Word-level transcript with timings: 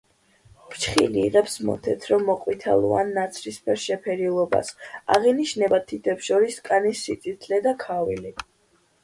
ფრჩხილი 0.75 1.19
იღებს 1.25 1.57
მოთეთრო, 1.67 2.17
მოყვითალო 2.29 2.89
ან 3.01 3.11
ნაცრისფერ 3.17 3.77
შეფერილობას, 3.85 4.73
აღინიშნება 5.19 5.83
თითებს 5.93 6.33
შორის 6.33 6.59
კანის 6.71 7.05
სიწითლე 7.11 7.63
და 7.69 7.77
ქავილი. 7.87 8.35